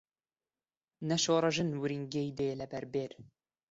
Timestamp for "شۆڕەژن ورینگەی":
1.23-2.35